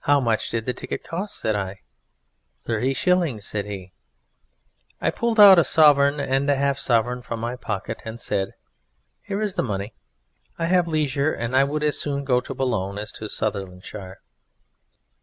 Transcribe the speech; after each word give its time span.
"How 0.00 0.20
much 0.20 0.50
did 0.50 0.66
the 0.66 0.74
ticket 0.74 1.02
cost?" 1.02 1.38
said 1.38 1.56
I. 1.56 1.80
"Thirty 2.60 2.92
shillings," 2.92 3.46
said 3.46 3.64
he. 3.64 3.94
I 5.00 5.08
pulled 5.10 5.40
out 5.40 5.58
a 5.58 5.64
sovereign 5.64 6.20
and 6.20 6.50
a 6.50 6.54
half 6.54 6.78
sovereign 6.78 7.22
from 7.22 7.40
my 7.40 7.56
pocket, 7.56 8.02
and 8.04 8.20
said: 8.20 8.52
"Here 9.22 9.40
is 9.40 9.54
the 9.54 9.62
money. 9.62 9.94
I 10.58 10.66
have 10.66 10.86
leisure, 10.86 11.32
and 11.32 11.56
I 11.56 11.64
would 11.64 11.82
as 11.82 11.98
soon 11.98 12.24
go 12.24 12.42
to 12.42 12.52
Boulogne 12.54 12.98
as 12.98 13.10
to 13.12 13.24
Sutherlandshire." 13.26 14.18